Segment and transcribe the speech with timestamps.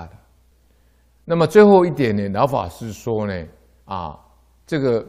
[0.00, 0.10] 的。
[1.24, 3.46] 那么最后一点呢，老法师说呢，
[3.84, 4.18] 啊，
[4.66, 5.06] 这个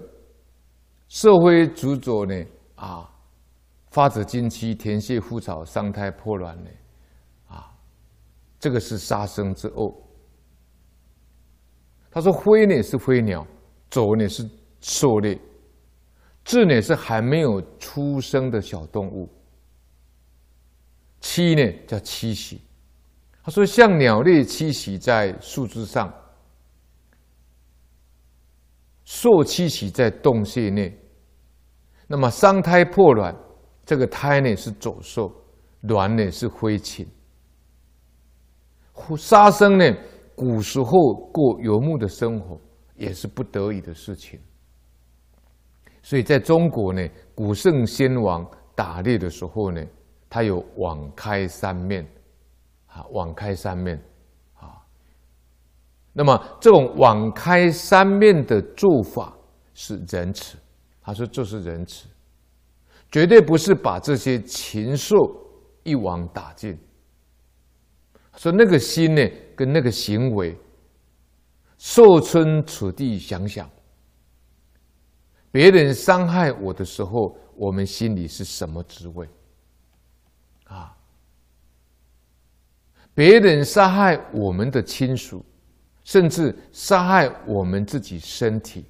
[1.08, 3.10] 色灰执着呢，啊，
[3.90, 6.70] 发者经期，田秸枯草，伤胎破卵呢，
[7.48, 7.74] 啊，
[8.60, 9.92] 这个是杀生之恶。
[12.12, 13.46] 他说灰呢是飞鸟，
[13.90, 14.48] 走呢是
[14.82, 15.40] 狩猎，
[16.46, 19.28] 雉呢是还没有出生的小动物，
[21.22, 22.62] 栖呢叫栖息。
[23.46, 26.10] 他说：“像鸟类栖息在树枝上，
[29.04, 30.98] 兽栖息在洞穴内。
[32.08, 33.36] 那么伤胎破卵，
[33.86, 35.30] 这个胎呢是走兽，
[35.82, 37.06] 卵呢是飞禽。
[39.18, 39.94] 杀生呢，
[40.36, 42.58] 古时候过游牧的生活
[42.96, 44.40] 也是不得已的事情。
[46.02, 49.86] 所以在中国呢，古圣先王打猎的时候呢，
[50.30, 52.08] 他有网开三面。”
[52.94, 54.00] 啊，网开三面，
[54.54, 54.86] 啊，
[56.14, 59.36] 那么这种网开三面的做法
[59.74, 60.58] 是仁慈。
[61.02, 62.08] 他说这是仁慈，
[63.12, 65.18] 绝对不是把这些禽兽
[65.84, 66.78] 一网打尽。
[68.38, 69.22] 说那个心呢，
[69.56, 70.58] 跟那个行为，
[71.78, 73.70] 设身处地想想，
[75.52, 79.28] 别人伤害我的时候，我们心里是什么滋味？
[80.64, 80.96] 啊？
[83.16, 85.46] 别人杀害我们的亲属，
[86.04, 88.86] 甚至杀害我们自己身体，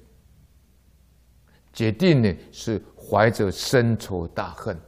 [1.72, 4.80] 决定呢是怀着深仇大恨，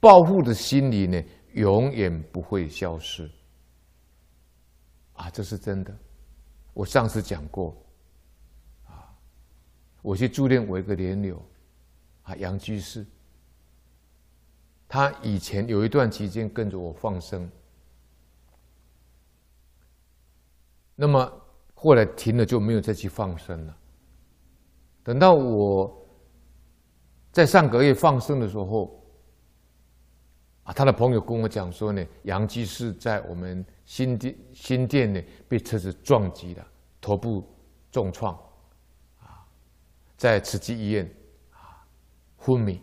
[0.00, 3.30] 报复的心理呢永远不会消失。
[5.12, 5.96] 啊，这是真的。
[6.72, 7.76] 我上次讲过，
[8.86, 9.14] 啊，
[10.02, 11.40] 我去住念我一个莲友，
[12.22, 13.06] 啊，杨居士。
[14.94, 17.50] 他以前有一段期间跟着我放生，
[20.94, 21.28] 那么
[21.74, 23.76] 后来停了就没有再去放生了。
[25.02, 25.92] 等到我
[27.32, 29.04] 在上个月放生的时候，
[30.62, 36.64] 啊，他的朋友跟我讲说呢，杨居士在我们新店新店呢被车子撞击了，
[37.00, 37.44] 头部
[37.90, 38.32] 重创，
[39.18, 39.44] 啊，
[40.16, 41.04] 在慈济医院
[41.50, 41.84] 啊
[42.36, 42.80] 昏迷。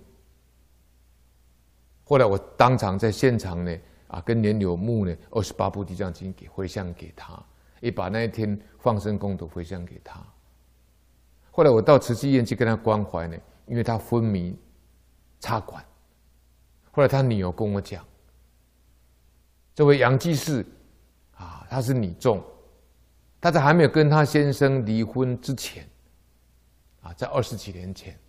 [2.11, 3.73] 后来我当场在现场呢，
[4.07, 7.41] 啊，跟年柳木呢二十八部地藏经给回向给他，
[7.79, 10.21] 也把那一天放生功德回向给他。
[11.51, 14.53] 后来我到慈济院去跟他关怀呢，因为他昏迷
[15.39, 15.81] 插管。
[16.91, 18.05] 后来他女儿跟我讲，
[19.73, 20.65] 这位杨居士
[21.35, 22.43] 啊，他是女众，
[23.39, 25.87] 他在还没有跟他先生离婚之前，
[27.03, 28.19] 啊，在二十几年前，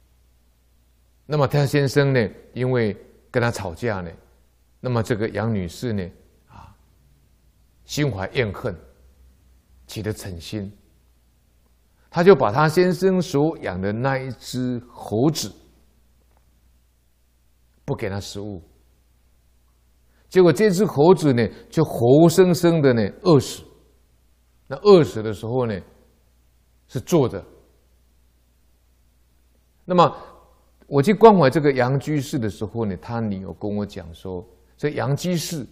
[1.27, 2.97] 那么他先生呢，因为
[3.33, 4.11] 跟他吵架呢，
[4.79, 6.07] 那么这个杨女士呢，
[6.49, 6.77] 啊，
[7.87, 8.77] 心怀怨恨，
[9.87, 10.71] 起了嗔心，
[12.11, 15.51] 他就把他先生所养的那一只猴子，
[17.87, 18.63] 不给他食物，
[20.29, 23.65] 结果这只猴子呢，就活生生的呢饿死，
[24.67, 25.81] 那饿死的时候呢，
[26.87, 27.43] 是坐着，
[29.87, 30.32] 那么。
[30.93, 35.67] 我去关怀这个杨居士的时候呢，他女儿跟我讲说，这杨居士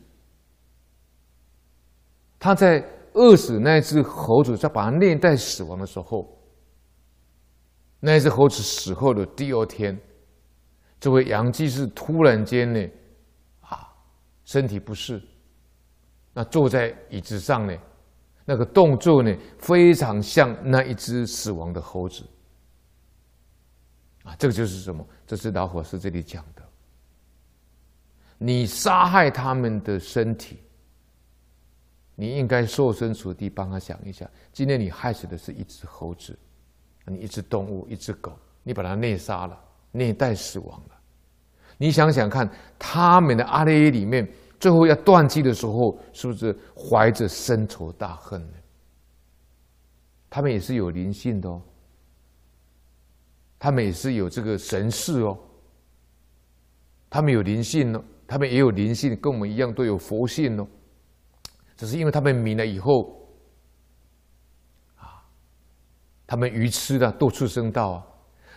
[2.38, 2.82] 他在
[3.12, 6.26] 饿死那只猴子，在把它虐待死亡的时候，
[8.00, 9.94] 那只猴子死后的第二天，
[10.98, 12.88] 这位杨居士突然间呢，
[13.60, 13.92] 啊，
[14.46, 15.22] 身体不适，
[16.32, 17.76] 那坐在椅子上呢，
[18.46, 22.24] 那个动作呢，非常像那一只死亡的猴子。
[24.22, 25.06] 啊，这个就是什么？
[25.26, 26.62] 这是老法师这里讲的。
[28.36, 30.58] 你杀害他们的身体，
[32.14, 34.28] 你应该设身处地帮他想一下。
[34.52, 36.38] 今天你害死的是一只猴子，
[37.04, 38.32] 你一只动物，一只狗，
[38.62, 39.58] 你把它虐杀了，
[39.90, 40.96] 虐待死亡了。
[41.76, 44.26] 你想想看，他们的阿赖耶里面，
[44.58, 48.54] 最后要断气的时候，是不是怀着深仇大恨呢？
[50.28, 51.60] 他们也是有灵性的哦。
[53.62, 55.38] 他们也是有这个神识哦，
[57.10, 60.66] 他们有灵性哦，他们也有灵性，跟我们一样都有佛性哦。
[61.76, 63.28] 只是因为他们迷了以后，
[64.96, 65.20] 啊，
[66.26, 68.06] 他们愚痴的堕畜生道啊。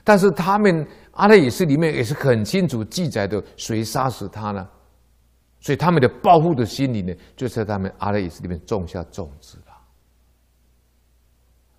[0.05, 4.65] 但是他们阿赖耶识里面也是很清楚记载的，谁杀死他呢？
[5.59, 9.77] 所以他们的报复的心理呢，就在他们阿赖耶识里面种下种子了。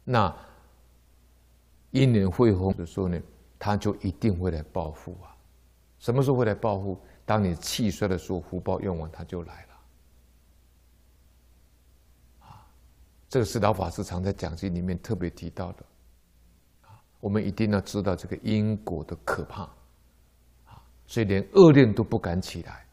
[0.05, 0.37] 那。
[1.95, 3.17] 因缘会合的时候呢，
[3.57, 5.31] 他就一定会来报复啊！
[6.01, 7.01] 什么时候会来报复？
[7.25, 9.75] 当你气衰的时候，福报用完，他就来了。
[12.41, 12.67] 啊
[13.29, 15.87] 这个是老法师常在讲经里面特别提到的。
[16.83, 19.63] 啊，我们一定要知道这个因果的可怕。
[20.65, 22.85] 啊，所以连恶念都不敢起来，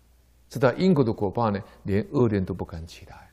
[0.48, 3.31] 知道因果的果报呢，连恶念都不敢起来。